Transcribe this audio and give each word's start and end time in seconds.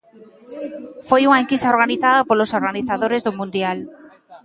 Foi 1.07 1.21
unha 1.25 1.41
enquisa 1.43 1.71
organizada 1.75 2.25
polos 2.29 2.51
organizadores 2.59 3.21
do 3.23 3.35
mundial. 3.39 3.77